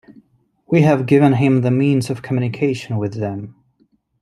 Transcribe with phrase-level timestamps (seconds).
[0.65, 3.53] We have given him the 'means of communication' with Them.